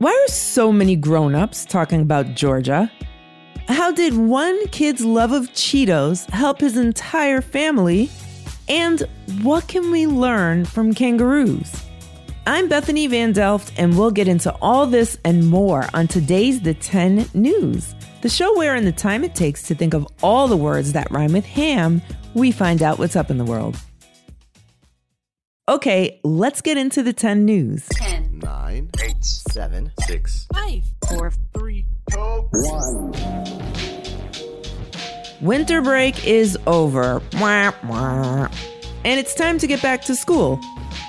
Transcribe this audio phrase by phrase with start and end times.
[0.00, 2.88] Why are so many grown ups talking about Georgia?
[3.66, 8.08] How did one kid's love of Cheetos help his entire family?
[8.68, 9.00] And
[9.42, 11.84] what can we learn from kangaroos?
[12.46, 16.74] I'm Bethany Van Delft, and we'll get into all this and more on today's The
[16.74, 20.56] 10 News, the show where, in the time it takes to think of all the
[20.56, 22.00] words that rhyme with ham,
[22.34, 23.76] we find out what's up in the world.
[25.68, 27.88] Okay, let's get into the 10 news.
[27.88, 29.07] 10, 9, 8,
[29.58, 32.18] 7, 6, 5, 4, 3, 2,
[32.52, 33.12] 1.
[35.40, 37.18] Winter break is over.
[37.30, 38.54] Mwah, mwah.
[39.04, 40.60] And it's time to get back to school.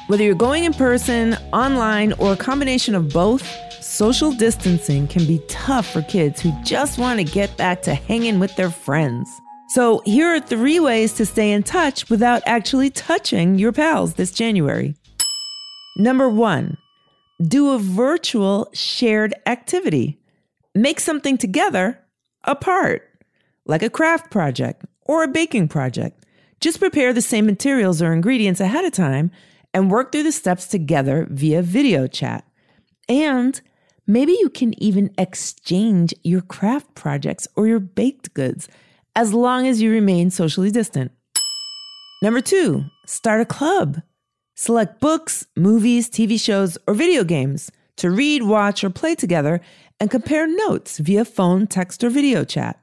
[0.08, 3.48] Whether you're going in person, online, or a combination of both,
[3.84, 8.40] social distancing can be tough for kids who just want to get back to hanging
[8.40, 9.30] with their friends.
[9.68, 14.32] So, here are three ways to stay in touch without actually touching your pals this
[14.32, 14.96] January.
[15.98, 16.79] Number one,
[17.42, 20.20] do a virtual shared activity.
[20.76, 22.00] Make something together
[22.44, 23.08] apart,
[23.66, 26.26] like a craft project or a baking project.
[26.60, 29.32] Just prepare the same materials or ingredients ahead of time
[29.74, 32.46] and work through the steps together via video chat.
[33.08, 33.60] And
[34.06, 38.68] maybe you can even exchange your craft projects or your baked goods
[39.16, 41.12] as long as you remain socially distant.
[42.22, 44.02] Number two, start a club.
[44.62, 49.62] Select books, movies, TV shows, or video games to read, watch, or play together
[50.02, 52.78] and compare notes via phone, text, or video chat.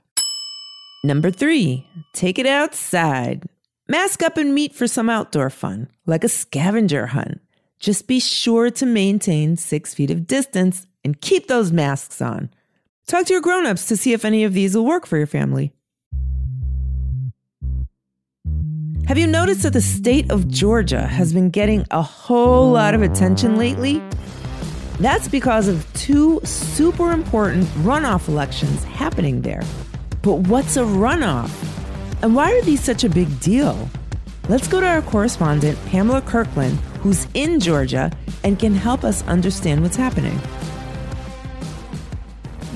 [1.04, 3.42] Number three, take it outside.
[3.90, 7.42] Mask up and meet for some outdoor fun, like a scavenger hunt.
[7.78, 12.48] Just be sure to maintain six feet of distance and keep those masks on.
[13.06, 15.74] Talk to your grown-ups to see if any of these will work for your family.
[19.06, 23.02] Have you noticed that the state of Georgia has been getting a whole lot of
[23.02, 24.02] attention lately?
[24.98, 29.62] That's because of two super important runoff elections happening there.
[30.22, 31.52] But what's a runoff?
[32.20, 33.88] And why are these such a big deal?
[34.48, 38.10] Let's go to our correspondent, Pamela Kirkland, who's in Georgia
[38.42, 40.36] and can help us understand what's happening.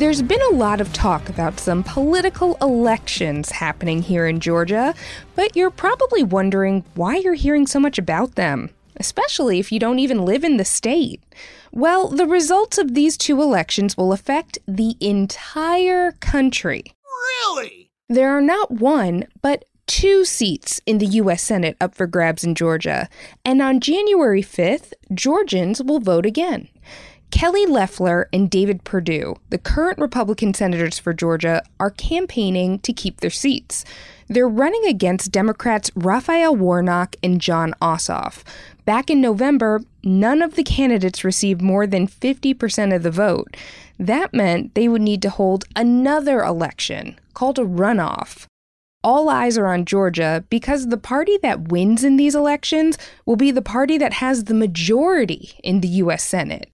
[0.00, 4.94] There's been a lot of talk about some political elections happening here in Georgia,
[5.36, 9.98] but you're probably wondering why you're hearing so much about them, especially if you don't
[9.98, 11.22] even live in the state.
[11.70, 16.82] Well, the results of these two elections will affect the entire country.
[17.04, 17.90] Really?
[18.08, 21.42] There are not one, but two seats in the U.S.
[21.42, 23.06] Senate up for grabs in Georgia,
[23.44, 26.68] and on January 5th, Georgians will vote again.
[27.30, 33.20] Kelly Loeffler and David Perdue, the current Republican senators for Georgia, are campaigning to keep
[33.20, 33.84] their seats.
[34.28, 38.42] They're running against Democrats Raphael Warnock and Jon Ossoff.
[38.84, 43.56] Back in November, none of the candidates received more than 50% of the vote.
[43.98, 48.46] That meant they would need to hold another election, called a runoff.
[49.02, 53.50] All eyes are on Georgia because the party that wins in these elections will be
[53.50, 56.22] the party that has the majority in the U.S.
[56.22, 56.70] Senate.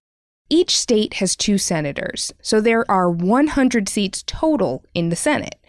[0.49, 5.59] Each state has two senators, so there are 100 seats total in the Senate.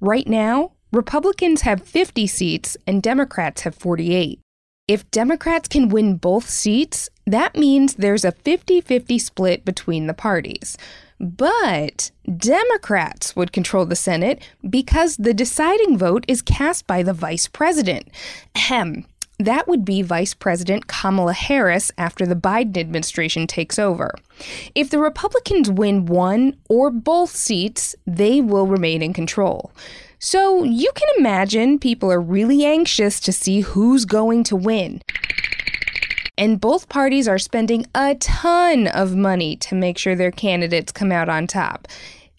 [0.00, 4.40] Right now, Republicans have 50 seats and Democrats have 48.
[4.88, 10.14] If Democrats can win both seats, that means there's a 50 50 split between the
[10.14, 10.76] parties.
[11.20, 17.46] But Democrats would control the Senate because the deciding vote is cast by the vice
[17.46, 18.08] president.
[18.56, 19.06] Ahem.
[19.38, 24.14] That would be Vice President Kamala Harris after the Biden administration takes over.
[24.74, 29.72] If the Republicans win one or both seats, they will remain in control.
[30.18, 35.02] So you can imagine people are really anxious to see who's going to win.
[36.38, 41.10] And both parties are spending a ton of money to make sure their candidates come
[41.10, 41.88] out on top.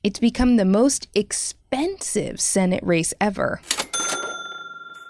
[0.04, 3.62] It's become the most expensive Senate race ever.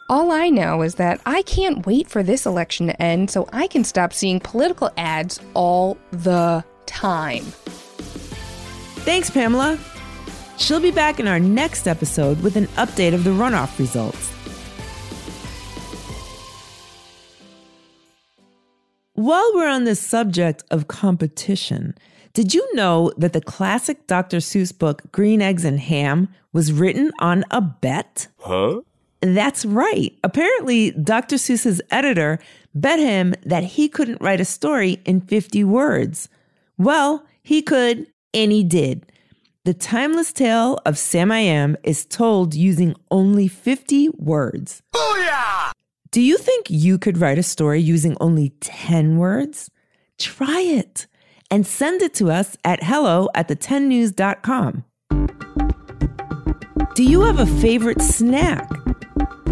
[0.09, 3.67] All I know is that I can't wait for this election to end so I
[3.67, 7.43] can stop seeing political ads all the time.
[9.05, 9.79] Thanks, Pamela.
[10.57, 14.31] She'll be back in our next episode with an update of the runoff results.
[19.13, 21.95] While we're on the subject of competition,
[22.33, 24.37] did you know that the classic Dr.
[24.37, 28.27] Seuss book Green Eggs and Ham was written on a bet?
[28.39, 28.81] Huh?
[29.23, 30.13] That's right.
[30.23, 31.37] Apparently, Dr.
[31.37, 32.39] Seuss's editor
[32.75, 36.27] bet him that he couldn't write a story in 50 words.
[36.77, 39.05] Well, he could, and he did.
[39.63, 44.81] The timeless tale of Sam I Am is told using only 50 words.
[44.93, 45.71] Booyah!
[46.11, 49.69] Do you think you could write a story using only 10 words?
[50.19, 51.07] Try it.
[51.51, 54.83] and send it to us at hello at the10news.com.
[56.95, 58.67] Do you have a favorite snack?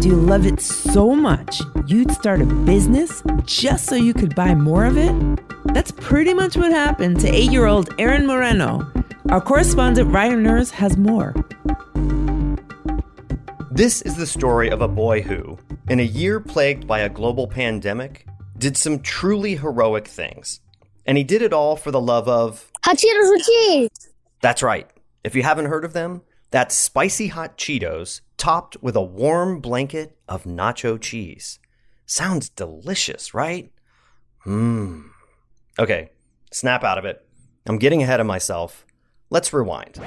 [0.02, 4.52] Do you love it so much you'd start a business just so you could buy
[4.52, 5.14] more of it?
[5.66, 8.84] That's pretty much what happened to eight year old Aaron Moreno.
[9.28, 11.32] Our correspondent Ryan Nurse has more.
[13.70, 15.56] This is the story of a boy who,
[15.88, 18.26] in a year plagued by a global pandemic,
[18.58, 20.58] did some truly heroic things.
[21.06, 22.72] And he did it all for the love of.
[22.84, 24.10] Hot Cheetos with cheese!
[24.40, 24.90] That's right.
[25.22, 26.22] If you haven't heard of them,
[26.52, 31.58] that's spicy hot Cheetos topped with a warm blanket of nacho cheese.
[32.04, 33.72] Sounds delicious, right?
[34.44, 35.04] Mmm.
[35.78, 36.10] Okay,
[36.52, 37.26] snap out of it.
[37.66, 38.84] I'm getting ahead of myself.
[39.30, 39.98] Let's rewind.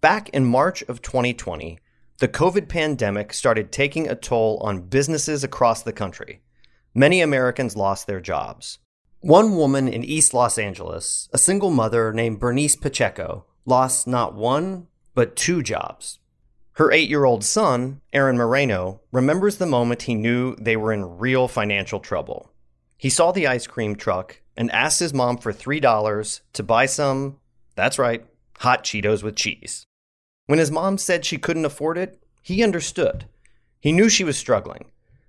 [0.00, 1.78] Back in March of 2020,
[2.20, 6.40] the COVID pandemic started taking a toll on businesses across the country.
[6.94, 8.78] Many Americans lost their jobs.
[9.20, 14.88] One woman in East Los Angeles, a single mother named Bernice Pacheco, lost not one,
[15.14, 16.18] but two jobs.
[16.72, 21.18] Her eight year old son, Aaron Moreno, remembers the moment he knew they were in
[21.18, 22.50] real financial trouble.
[22.98, 27.38] He saw the ice cream truck and asked his mom for $3 to buy some,
[27.76, 28.26] that's right,
[28.58, 29.86] hot Cheetos with cheese.
[30.46, 33.26] When his mom said she couldn't afford it, he understood.
[33.80, 34.86] He knew she was struggling.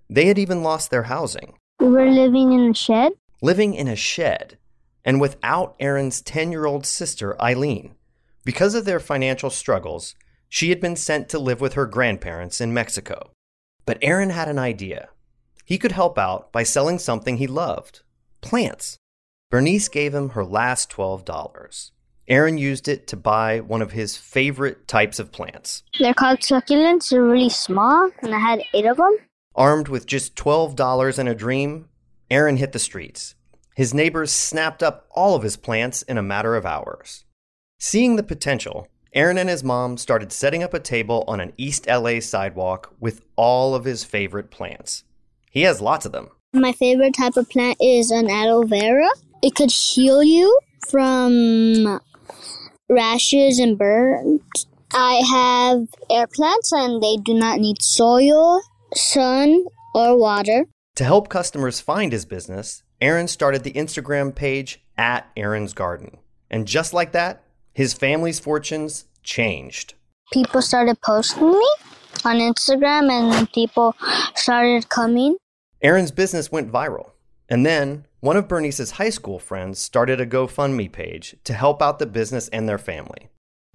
[0.09, 1.53] They had even lost their housing.
[1.79, 3.13] We were living in a shed.
[3.41, 4.57] Living in a shed,
[5.05, 7.95] and without Aaron's 10 year old sister, Eileen.
[8.43, 10.15] Because of their financial struggles,
[10.49, 13.31] she had been sent to live with her grandparents in Mexico.
[13.85, 15.09] But Aaron had an idea.
[15.65, 18.01] He could help out by selling something he loved
[18.41, 18.97] plants.
[19.49, 21.91] Bernice gave him her last $12.
[22.27, 25.83] Aaron used it to buy one of his favorite types of plants.
[25.99, 27.09] They're called succulents.
[27.09, 29.17] They're really small, and I had eight of them.
[29.53, 31.89] Armed with just $12 and a dream,
[32.29, 33.35] Aaron hit the streets.
[33.75, 37.25] His neighbors snapped up all of his plants in a matter of hours.
[37.83, 41.87] Seeing the potential, Aaron and his mom started setting up a table on an East
[41.87, 45.03] LA sidewalk with all of his favorite plants.
[45.49, 46.29] He has lots of them.
[46.53, 49.09] My favorite type of plant is an aloe vera.
[49.41, 50.55] It could heal you
[50.89, 51.99] from
[52.87, 54.43] rashes and burns.
[54.93, 58.61] I have air plants and they do not need soil,
[58.93, 60.65] sun, or water.
[60.97, 66.19] To help customers find his business, Aaron started the Instagram page at Aaron's Garden.
[66.51, 69.95] And just like that, his family's fortunes changed.
[70.31, 71.69] People started posting me
[72.23, 73.95] on Instagram and people
[74.35, 75.35] started coming.
[75.81, 77.09] Aaron's business went viral.
[77.49, 81.99] And then one of Bernice's high school friends started a GoFundMe page to help out
[81.99, 83.29] the business and their family.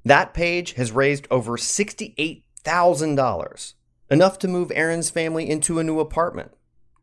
[0.05, 3.75] That page has raised over $68,000,
[4.09, 6.53] enough to move Aaron's family into a new apartment,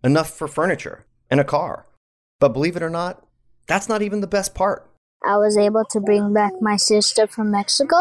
[0.04, 1.88] enough for furniture and a car.
[2.40, 3.26] But believe it or not,
[3.68, 4.90] that's not even the best part.
[5.26, 7.96] I was able to bring back my sister from Mexico.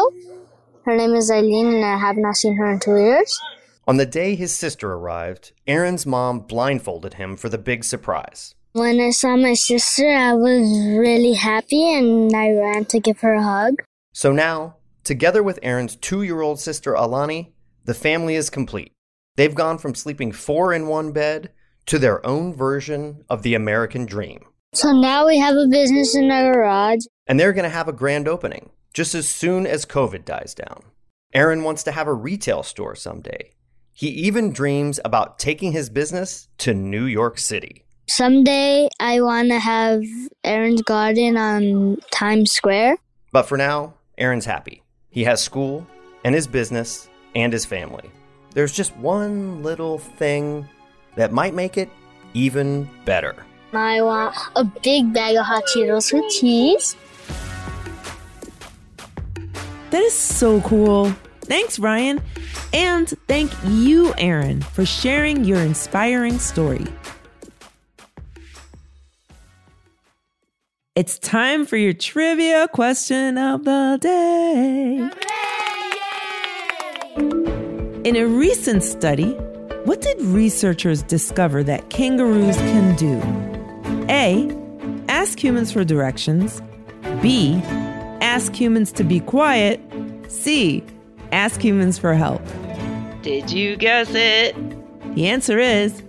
[0.83, 3.39] Her name is Eileen, and I have not seen her in two years.
[3.87, 8.55] On the day his sister arrived, Aaron's mom blindfolded him for the big surprise.
[8.73, 10.67] When I saw my sister, I was
[10.97, 13.75] really happy and I ran to give her a hug.
[14.13, 17.53] So now, together with Aaron's two year old sister Alani,
[17.85, 18.91] the family is complete.
[19.35, 21.51] They've gone from sleeping four in one bed
[21.85, 24.45] to their own version of the American dream.
[24.73, 27.05] So now we have a business in our garage.
[27.27, 30.81] And they're going to have a grand opening just as soon as COVID dies down.
[31.31, 33.51] Aaron wants to have a retail store someday.
[33.91, 37.85] He even dreams about taking his business to New York City.
[38.07, 40.01] Someday I want to have
[40.43, 42.97] Aaron's garden on Times Square.
[43.31, 44.81] But for now, Aaron's happy.
[45.11, 45.85] He has school
[46.23, 48.09] and his business and his family.
[48.55, 50.67] There's just one little thing
[51.15, 51.89] that might make it
[52.33, 53.35] even better.
[53.75, 56.95] I want a big bag of hot Cheetos with cheese.
[59.89, 61.13] That is so cool.
[61.41, 62.21] Thanks, Ryan.
[62.73, 66.85] And thank you, Aaron, for sharing your inspiring story.
[70.95, 75.09] It's time for your trivia question of the day.
[78.03, 79.31] In a recent study,
[79.85, 83.52] what did researchers discover that kangaroos can do?
[84.09, 84.49] A.
[85.09, 86.61] Ask humans for directions.
[87.21, 87.61] B.
[88.21, 89.79] Ask humans to be quiet.
[90.27, 90.83] C.
[91.31, 92.41] Ask humans for help.
[93.21, 94.55] Did you guess it?
[95.15, 96.03] The answer is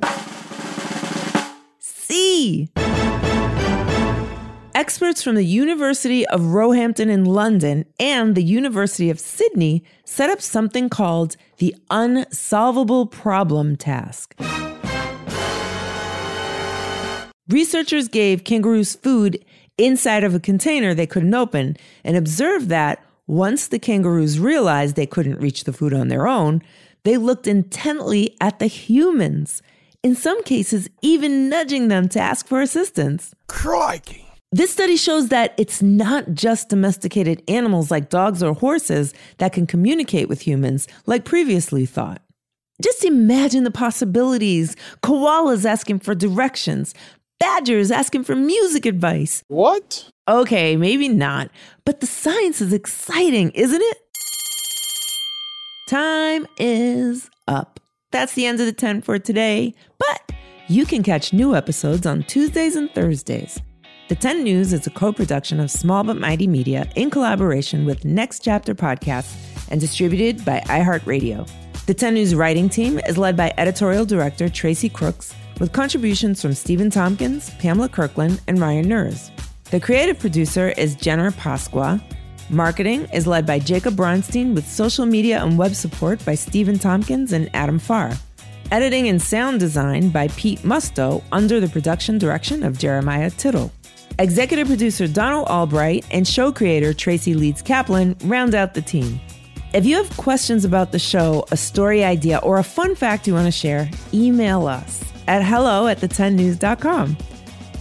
[1.78, 2.68] C.
[4.74, 10.40] Experts from the University of Roehampton in London and the University of Sydney set up
[10.40, 14.34] something called the Unsolvable Problem Task.
[17.48, 19.44] Researchers gave kangaroos food
[19.76, 25.06] inside of a container they couldn't open and observed that once the kangaroos realized they
[25.06, 26.62] couldn't reach the food on their own,
[27.04, 29.62] they looked intently at the humans,
[30.02, 33.34] in some cases, even nudging them to ask for assistance.
[33.46, 34.26] Crikey.
[34.52, 39.66] This study shows that it's not just domesticated animals like dogs or horses that can
[39.66, 42.22] communicate with humans like previously thought.
[42.82, 46.94] Just imagine the possibilities koalas asking for directions,
[47.44, 49.42] badgers asking for music advice.
[49.48, 50.08] What?
[50.26, 51.50] Okay, maybe not,
[51.84, 53.98] but the science is exciting, isn't it?
[55.86, 57.80] Time is up.
[58.12, 60.32] That's the end of the 10 for today, but
[60.68, 63.60] you can catch new episodes on Tuesdays and Thursdays.
[64.08, 68.06] The 10 News is a co production of Small But Mighty Media in collaboration with
[68.06, 69.36] Next Chapter Podcasts
[69.70, 71.46] and distributed by iHeartRadio.
[71.84, 76.54] The 10 News writing team is led by editorial director Tracy Crooks, with contributions from
[76.54, 79.30] Stephen Tompkins, Pamela Kirkland, and Ryan Nurs.
[79.70, 82.02] The creative producer is Jenner Pasqua.
[82.50, 87.32] Marketing is led by Jacob Bronstein with social media and web support by Stephen Tompkins
[87.32, 88.12] and Adam Farr.
[88.70, 93.72] Editing and sound design by Pete Musto under the production direction of Jeremiah Tittle.
[94.18, 99.20] Executive producer Donald Albright and show creator Tracy Leeds Kaplan round out the team.
[99.72, 103.34] If you have questions about the show, a story idea, or a fun fact you
[103.34, 107.16] want to share, email us at hello at the10news.com.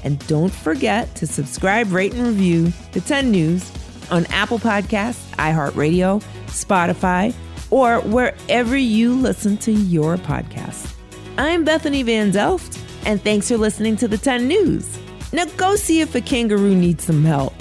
[0.04, 3.72] And don't forget to subscribe, rate, and review the 10 News
[4.12, 7.34] on Apple Podcasts, iHeartRadio, Spotify,
[7.70, 10.94] or wherever you listen to your podcasts.
[11.38, 15.00] I'm Bethany Van Delft, and thanks for listening to the 10 News.
[15.32, 17.54] Now go see if a kangaroo needs some help.